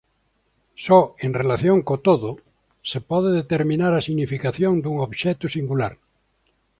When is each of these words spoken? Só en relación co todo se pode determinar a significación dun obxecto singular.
Só 0.85 0.99
en 1.25 1.31
relación 1.41 1.77
co 1.87 1.95
todo 2.07 2.29
se 2.89 2.99
pode 3.09 3.29
determinar 3.41 3.93
a 3.95 4.05
significación 4.07 4.73
dun 4.83 4.95
obxecto 5.07 5.45
singular. 5.55 5.93